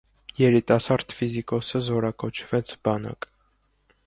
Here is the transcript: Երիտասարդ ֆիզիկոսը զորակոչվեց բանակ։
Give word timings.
Երիտասարդ 0.43 1.13
ֆիզիկոսը 1.19 1.83
զորակոչվեց 1.89 2.77
բանակ։ 2.89 3.33